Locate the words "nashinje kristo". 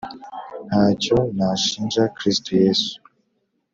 1.37-2.49